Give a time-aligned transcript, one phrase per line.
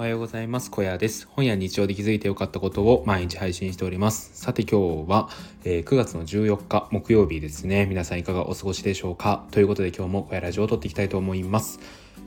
[0.00, 0.70] おはようございます。
[0.70, 1.28] 小屋です。
[1.30, 4.30] 本や日常で気づいて良かったことを毎日配信しております。
[4.32, 5.28] さて今日は、
[5.62, 7.84] えー、9月の14日木曜日ですね。
[7.84, 9.44] 皆さんいかがお過ごしでしょうか？
[9.50, 11.80] ということで今日も小屋ラジオを撮っていきたいと思います。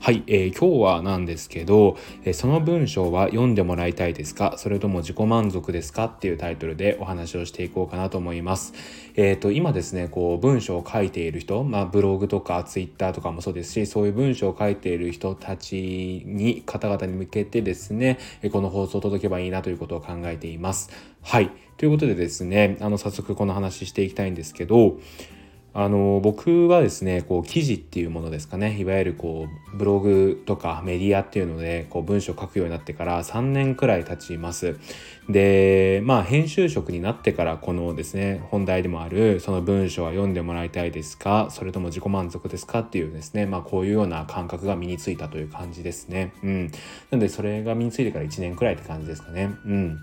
[0.04, 4.56] はい、えー、今日はなんですけど、えー、その文章は読んでもらいたいですか？
[4.58, 6.04] それとも自己満足ですか？
[6.04, 8.74] っていうタイトルでお話をしていこうかなと思います。
[9.16, 18.18] えっ、ー、と、今ですね、こう文章を書いている人、まあブログとかツイッターとかもそうですし、そういう文章を書いている人たちに、方々に向けてですね、
[18.52, 20.90] この放送を届けばいいなということを考えています。
[21.22, 21.50] はい。
[21.78, 24.98] ということでですね、あの、早速この話していきたいんですけど、
[25.76, 28.78] あの僕はですねこう記事っていうものですかね。
[28.78, 34.78] いわゆるこうブログとかメディアっていうのでこう文章を書くようになってから3年くらい経ちます。
[35.28, 46.34] でまあ編集職になってからこのですね本題でもあるその文章は読んでもらいたいですかそれとも自己満足ですかっていうですねまあこういうような感覚が身についたという感じですね。
[46.44, 46.66] うん。
[46.66, 46.72] な
[47.12, 49.50] のでそれが身についてから1年くらいって感じですかね。
[49.66, 49.98] うん。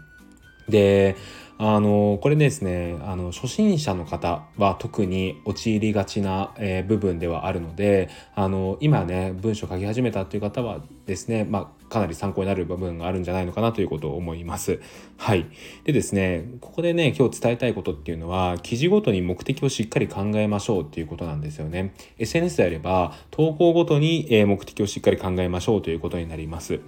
[0.72, 1.16] で
[1.60, 14.80] あのこれですねあの初心者の方は特に陥りがちな、えー、部分ではあるのであの今ね文章書き始めたっていう方はですね、まあ、かなり参考になる部分があるんじゃないのかなということを思います。
[15.18, 15.46] はい。
[15.84, 21.94] でですね、ここでね、今日伝えたいことっていうのは、記事ごとに目的をしっかり考えましょうっていうことなんですよね。
[22.18, 26.80] SNS であれば、投稿ごとに目的をしっかり考えましょうということになります。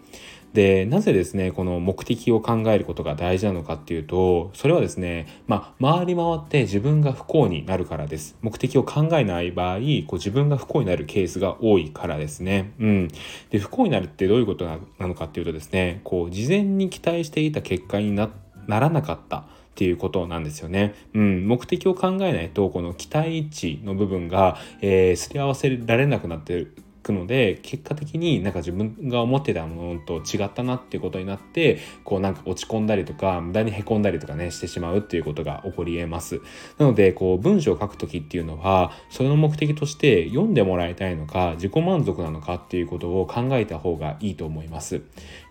[0.54, 8.36] でなぜですねこの目的を考えることが大事なのかっていうとそれはですねまあ回り回って自分が不幸になるからです。
[8.42, 12.74] 目的を考えない場合こう自分が不幸になるケースが多いからですね。
[12.80, 13.08] うん。
[13.50, 18.30] で不幸になるってどういうことなのかっていうとですねこう事前に期待していた結果にな
[18.68, 20.94] らなかったっていうことなんですよね。
[21.16, 26.68] うん、目的を考えないとこの期待値の部分が、えー、すり合わせられなくなって
[27.04, 36.42] くので結果的になんか自分が思ってたものと違ったなっていうことになってこうなんか落ち込んだりとか無駄にへこんだりとかねしてしまうっていうことが起こり得ます。
[36.78, 45.02] なのでこう文章を書く時っていうのはそれの目的として読んでもらいたいのか自己満足なのかっていうことを考えた方がいいと思います。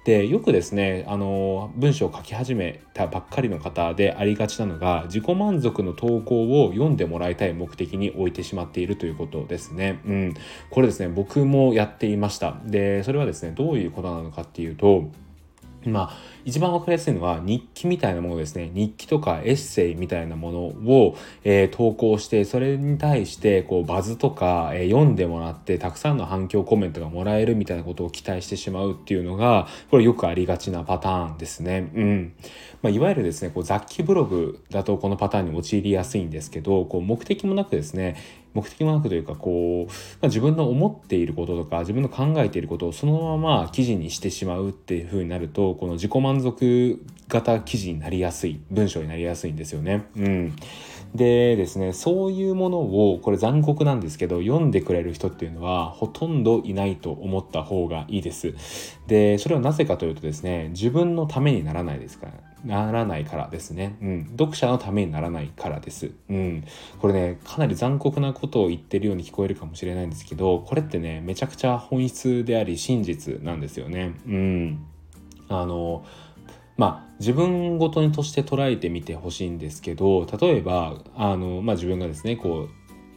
[0.04, 10.00] でよくですねあの文章を書き始めたばっかりの方でありがちなのが自己満足の投稿を読んでもらいたい目的に置いてしまっているということですね。
[10.04, 10.34] うん、
[10.70, 12.56] これですね僕もやっていました。
[12.64, 15.08] でそれはですねどういうことなのかっていうと
[15.84, 31.90] まあ一番わかりやすいのは日記みたいなものですね日記とかエッセイみたいなものを、えー、投稿してそれに対してこうバズとか、えー、読んでもらってたくさんの反響コメントがもらえるみたいなことを期待してしまうっていうのがこれよくありがちなパターンですね。
[31.94, 32.34] うん
[32.82, 38.16] まあ、いわゆるですねこう雑記ブログだとこのパターンに陥りやすいんですけどこう目的もなくですね
[38.54, 39.92] 目的もなくというかこう、ま
[40.22, 50.06] あ、自分の思っていることとか自分の考えていることをそのまま記事にしてしまうっていう風になるとこの自己満足型記事になりやすい文章になりやすいんですよね。
[50.16, 50.56] うん
[51.14, 58.54] でですねそういうものをこれ残酷なんですけど読んでくれる人っていうのはほとんどいないと思った方がいいです。
[59.08, 62.32] でそれはなぜかというとですね自分のためにならないですから
[62.64, 63.96] ならないからですね。
[64.00, 64.26] うん。
[64.38, 66.12] 読者のためにならないからです。
[66.28, 66.64] うん。
[67.00, 74.14] これね、かなり残酷なことを言ってるように聞こえるかもしれないんですけど、これってね、めちゃくちゃ本質であり真実なんですよね。
[74.26, 74.86] うん。
[75.48, 76.04] あの、
[76.76, 82.68] まあ、自分ごとにとして捉えてみてほしいんですけど例えばあの、まあ、自分がですねこう、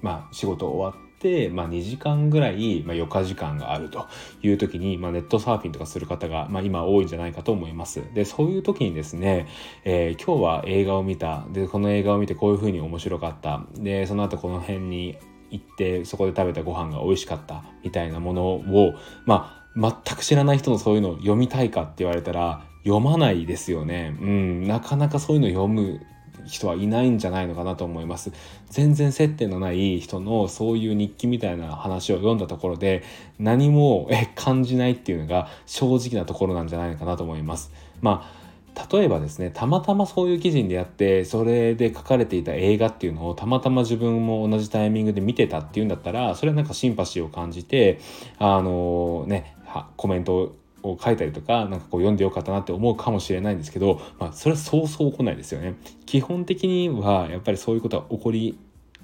[0.02, 1.05] まあ、仕事終わって、
[1.52, 4.08] まあ、2時間ぐらい、まあ、余暇時間があると
[4.44, 8.04] いう時に、まあ、ネットサーフィンとかする方が、まあ、今多いんじゃないかと思います。
[8.14, 9.48] でそういう時にですね、
[9.84, 15.18] えー、今日は映画を見たでこの映画を見てこういうふうに面白かったでその後この辺に
[15.52, 18.96] 行ってそこで食べたご飯が美味しかったみたいなものを
[19.26, 24.16] まあ全く知らない人のそういうのを読みたいかって言われたら読まないですよね。
[24.22, 26.02] うん、なかなかそういうの読む
[26.46, 28.32] 人はいないんじゃないのかなと思います。
[28.70, 33.04] 全然接点のない人のそういう日記みたいな話を読んだところで
[33.40, 37.72] 何も感じないっていうのが正直なところなんじゃないかなと思います。
[38.02, 38.46] まあ
[38.92, 48.00] 例えばですねたまたまそういう記事に出会ってそれで書かれていた映画っていうのをたまたま自分も同じタイミングで見てたっていうんだったらそれはなんかシンパシーを感じて
[48.38, 49.56] あのね
[49.96, 50.56] コメントを
[51.02, 55.76] 書いたりとかなんかこう読んでよかったなって思うかもしれないんですけど、まあ、それはそうそう起こないですよね。
[56.06, 58.58] 基本的にはやっぱりそういうことは起こり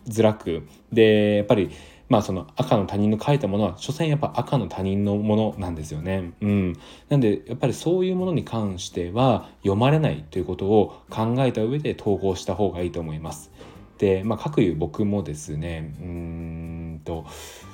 [0.08, 1.72] づらくでやっぱり
[2.10, 6.34] まあその赤の他人の書いたものは所詮やっぱ赤の他人のものなんですよね。
[6.42, 6.74] うん。
[7.10, 13.52] なんでやっぱりそういうものに関しては読まれないということを考えた上で投稿した方がいいと思います。
[13.98, 17.26] で、まあ、各いう僕もですねうーんと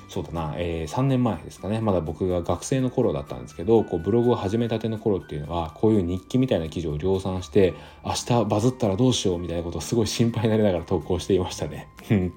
[0.08, 1.80] そうだな、えー、3年前ですかね。
[1.80, 7.74] まだ僕が学生の頃だったんですけどこうブログを始めたての頃っていうのはこういう日記みたいな記事を量産して
[8.04, 11.88] 明日バズったらどうしようみたいなことをすごい心配になりながら投稿していましたね。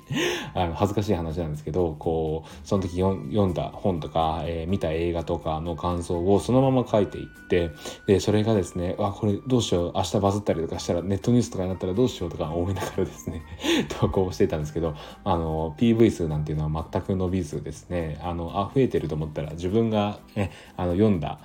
[0.53, 7.71] あの恥ずかしい話なんですけどこうその時読んだ本とか、えー、見た映画とかの感想をそのまま書いていって
[8.05, 13.43] でそれがですねわこれどうしよう明日バズったりとかしたらネットニュースとかになったらどうしようとか思いながらですね
[13.99, 14.93] 投稿してたんですけど
[15.23, 21.39] あの PV 数なんていうのは全く伸びずですねあのあ増えてると思ったら自分が、ね、あの読んだ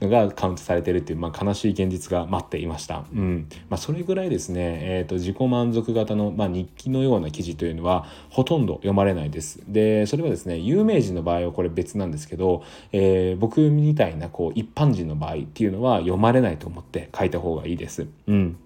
[0.00, 3.04] のがカウントされてるっていう、まあ、悲しい現実が待っていました。
[3.12, 9.60] うんまあ、それぐらいですね、えーと、自己満足型の、まあ、日記のような記事というのはほとんど読まれないです。
[9.66, 12.62] でそれはですね有名人の場合はこれ別なんですけど、
[12.92, 18.06] えー、僕みたいなこう一般人の場合っていうのは読まれないと思って書いた方がいいです。
[18.28, 18.56] うん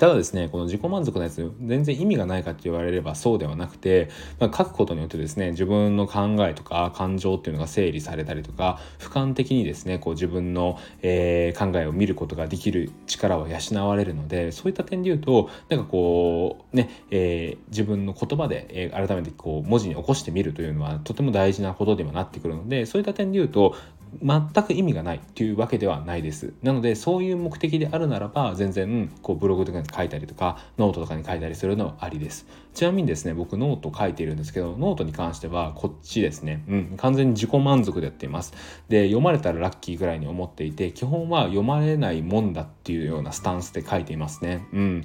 [0.00, 4.08] ただですねこの自己満足のやつ全然意味がないかって言われればそうではなくて、
[4.38, 23.76] まあ、書くことによってですね自分の考えとか感情っていうのが整理されたりとか俯瞰的にですねこう自分の、えー、考えを見ることができる力は養われるのでそういった点で言うとなんかこうね、えー、自分の言葉で、えー、改めてこう文字に起こしてみるというのはとても大事なことではなってくるのでそういった点で言うと
[24.22, 26.52] 全く意味がないっていうわけではないです。
[26.62, 32.46] なのでそういう目的であるならば全然こうブログとかに書いたりとかノートとかに書いたりするのはありです。
[32.74, 38.52] ちなみにですね僕ノート書いているんですけどノートに関してはこっちですね、うん、完全に自己満足でやっています。
[38.88, 44.66] で読まれたらラッキーぐらいに思っていて基本は読まれないもんだっていうようなスタンスで書いていますね。
[44.72, 45.04] うん、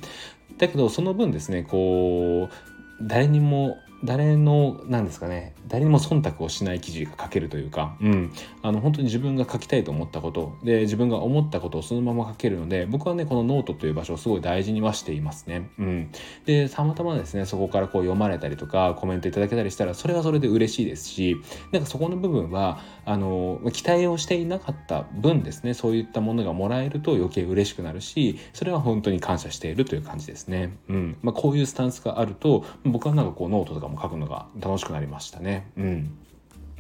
[0.58, 2.54] だけどその分ですねこう
[3.02, 8.32] 誰にも誰の何ですかね誰にも忖度をしない記事が書けるというか、うん、
[8.62, 15.70] あの本当に自分が書きたいと思ったことで自分が思ったことをそのまま書けるので僕はねこのノートという場所をすごい大事にはしていますね。
[15.80, 16.12] うん、
[16.46, 21.38] でたまたまですねそこからこう読まれたりとかコメントいただけたりしたらそれはそれで嬉しいですし
[21.72, 30.78] なんかそこの部分はあの期待をしていなかった分ですねそういったものがもらえると余計嬉しくなるしそれは本当に感謝しているという感じですね。
[30.90, 35.72] うんまあ、こういうスタンスがあると僕はなんかこうノートとかも書くのが楽しくなりましたね。
[35.78, 36.18] うん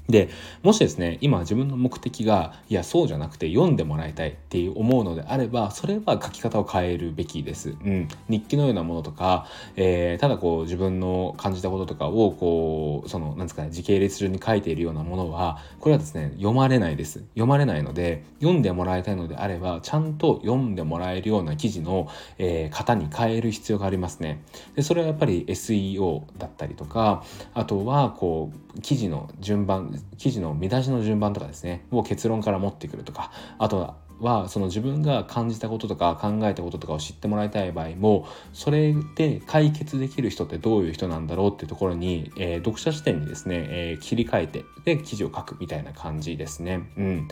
[0.09, 0.29] で
[0.61, 7.69] もしですね今自分の目的がいやそうじゃなくて読んでもらいたいっていう思うのであればそれは書き方を変えるべきです。
[7.69, 17.19] うん、日記のようなものとか、えー、ただこう自分の感じたこととかをこうそのなんですかね時系列順に書いているようなものはこれはですね読まれないです。
[17.33, 24.43] 読まれないので読んでもらいたいのであればちゃんと読んでもらえるような記事の、えー、型に変える必要がありますね。
[24.75, 27.23] でそれはやっぱり SEO だったりとか
[27.53, 46.89] あとはこう記事の順番記事の見出しの順番とかですねを結論から持ってくるとかあとははその自分が感じたこととか考えたこととかを知ってもらいたい場合もそれで解決できる人ってどういう人なんだろうっていうところに、えー、読者視点にですね、えー、切り替えてで記事を書くみたいな感じですね。
[46.95, 47.27] うん、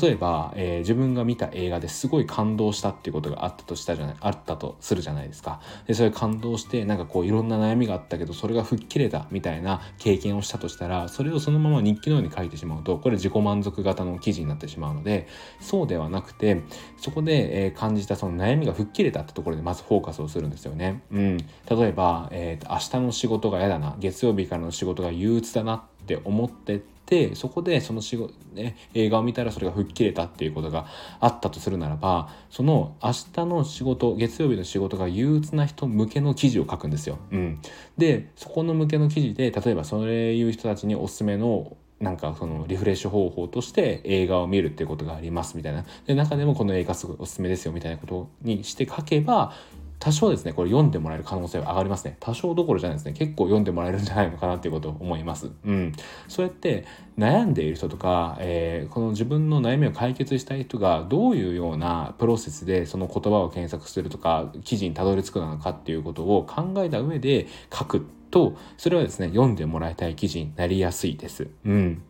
[0.00, 5.60] 例えば、えー、自分が見た映画ですごい感動したっていうことがあったとしたじゃないあったとするじゃないですか。
[5.86, 15.26] でそれ感動してなんかこういろんな悩みがあったけどそれが吹っ切れたみたいな経験をしたとしたらそれをそのまま日記のように書いてしまうとこれ自己満足型の記事になってしまうので
[15.60, 16.62] そうではなくて
[16.96, 21.02] そこで、え感じたその悩みが吹っ切れたってところでまずフォーカスをするんですよね。
[21.10, 21.44] うん、例
[21.88, 30.86] えば、えー、明日の仕事が嫌だな月曜日からの仕事が憂鬱だなって思ってでそこでその仕事、ね、映画を見たらそれが吹っ切れたっていうことが
[31.20, 37.18] あったとするならばその明日の仕事月曜日の仕事が憂鬱な人向けの記事を書くんですよ。
[37.30, 37.60] うん、
[37.96, 45.84] でそこの向けの記事で例えばそれいう人たちにおすすめのなんかそのリフレッシュ方法として映画を見るっていうことがありますみたいな。
[46.06, 49.52] で中でもこの映画すごいおすすめですよみたいなことにして書けば
[50.00, 52.16] 多少ですねこれ読んでもらえる可能性は上がりますね。
[52.20, 53.12] 多少どころじゃないですね。
[53.12, 55.50] 結構読んでもらえるんじゃないのかなっていうことを思います。
[55.64, 55.92] うん。
[56.28, 56.84] そうやって
[57.18, 71.48] 悩んでいる人とか、えー、この自分の悩みを解決したい人がどういうようなプロセスでその言葉を検索するとか記事にたどり着くのかっていうことを考えた上で書くとそれはですね読んでもらいたい記事になりやすいです。
[71.64, 72.02] うん。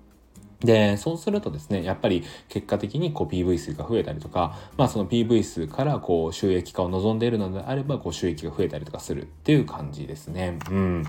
[0.61, 10.59] で、そうするとですね、やっぱり結果的にこう PV 数が増えたりとか、まあその PV 数からこう収益化を望んでいるのであれば、こう収益が増えたりとかするっていう感じですね。
[10.71, 11.05] うん。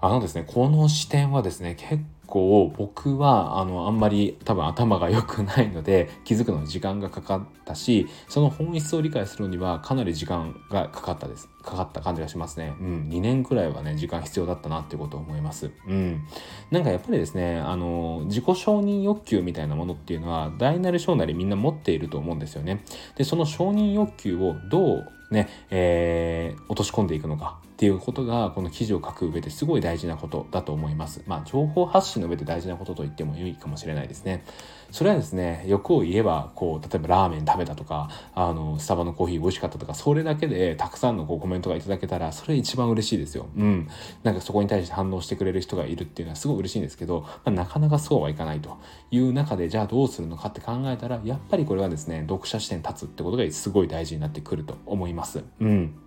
[0.00, 11.48] あのですね、この視点はですね、結構僕はあのあんまり多分頭が良くないので気づくのに時間がかかったしその本質を理解するにはかなり時間がかかったです。
[11.62, 12.74] かかった感じがしますね。
[12.80, 13.08] うん。
[13.08, 15.70] 2年くらいはね時間必要だったなっていうことを思います。
[15.88, 16.24] うん。
[16.70, 22.84] なんかやっぱりですねあの自己承認欲求みたいなものっていうのは大なり小なりみんな持っていると思うんですよね。
[23.16, 27.58] でその承認欲求をどうね、えー、落とし込んでいくのか。
[27.76, 31.22] っていうことがこの記事を書く上ですごい大事なことだと思います。
[31.26, 34.44] まあ情報発信の上で大事なことと言ってもいいかもしれないですね。
[34.90, 43.46] それはですね欲を言えばこう例えばラーメン食べたとかあのスタバのコーヒー美味しかったとかそれだけでたくさんのこうコメントがいただけたらそれ一番嬉しいですよ。
[43.54, 43.88] うん。
[44.22, 48.78] なんかそこに対して反応してくれる人がいるっていうのはすごい嬉しいんですけど、まあ、なかなかそうはいかないと
[49.10, 55.44] いう中でじゃあどうするのかって考えたらやっぱりこれはですね読者視点立つってことがすごい大事になってくると思います。
[55.60, 56.05] うん。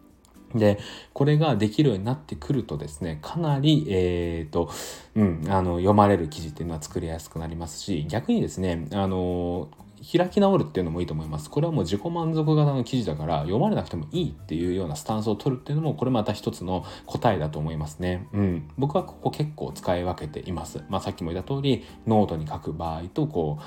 [0.56, 0.80] で、
[1.14, 4.72] これができるようになってくるとですね、かなり、えっ、ー、と、
[5.16, 9.70] うん、あの、読まれる記事っていうのは作りやすくなりますし、逆にですね、あの、
[10.02, 11.50] 開き直るっていうのもいいと思います。
[11.50, 18.28] これはもう自己満足型の記事だから読まれなくてもいいっていうようなスタンスを取るっていうのもこれまた一つの答えだと思いますね。
[18.34, 18.70] うん。
[18.78, 20.84] 僕はここ結構使い分けています。
[20.90, 23.64] まあさっきも言った通りノートに書く場合とこう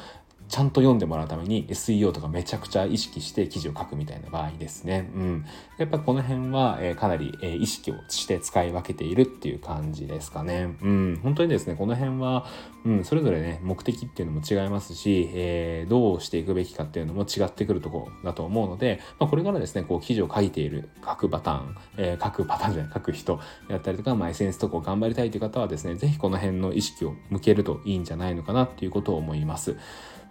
[0.53, 5.11] ちゃんと読んでもらうために SEO とかめちゃくちゃ意識して記事を書くみたいな場合ですね。
[5.15, 5.47] うん。
[5.79, 10.77] やっぱこの辺は、え、かなり、え、意識をして使い分けているっていう感じですかね。
[10.83, 11.21] うん。
[11.23, 12.45] 本当にですね、この辺は、
[12.85, 23.41] うん、それぞれね、目的っていうのも違いますし、えー、どうしていくべきかっていうのも違ってくるとこだと思うので、まあ、これからですね、こう記事を書いている、書くパターン、えー、書くパターンじゃない、書く人
[23.71, 29.77] やったりとか、まあ、SNS とかを頑張りたいという方はですね、ぜひこの辺の意識を向けるといいんじゃないのかなっていうことを思います。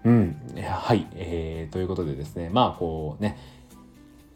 [0.04, 3.38] うん、はい、えー、ということでですねまあこうね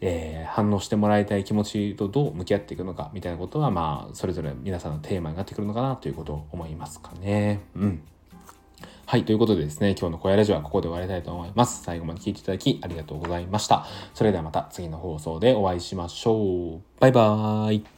[0.00, 7.62] えー、反応してもらいたい気持ちとどう向き合っていくのかみたいなことはまあそれぞれ皆さんのテーマになってくるのかなということを思いますかね。
[7.74, 8.02] うん。
[9.06, 9.24] はい。
[9.24, 11.82] ということでですね、今日の小屋ラジオはここで終わりたいと思います。
[11.84, 13.86] 最後まで聞いていただきありがとうございました。
[14.14, 16.80] それではまた次の放送でお会いしましょう。
[17.00, 17.95] バイバーイ。